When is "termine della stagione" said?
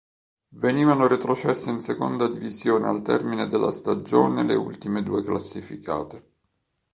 3.03-4.41